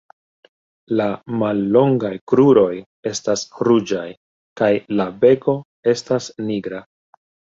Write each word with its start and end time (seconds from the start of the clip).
La 0.99 1.05
mallongaj 1.41 2.11
kruroj 2.31 2.71
estas 3.11 3.43
ruĝaj 3.69 4.07
kaj 4.61 4.71
la 5.01 5.07
beko 5.25 5.55
estas 5.95 6.31
nigra. 6.49 6.83